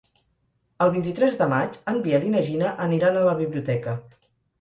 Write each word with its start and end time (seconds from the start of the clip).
El 0.85 0.91
vint-i-tres 0.93 1.35
de 1.41 1.47
maig 1.51 1.77
en 1.91 1.99
Biel 2.07 2.25
i 2.29 2.31
na 2.37 2.41
Gina 2.47 2.71
aniran 2.87 3.21
a 3.21 3.27
la 3.29 3.37
biblioteca. 3.43 3.95